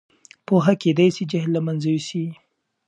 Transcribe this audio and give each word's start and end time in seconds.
پوهه 0.45 0.73
کېدای 0.83 1.09
سي 1.15 1.23
جهل 1.31 1.49
له 1.55 1.61
منځه 1.65 1.87
یوسي. 1.93 2.25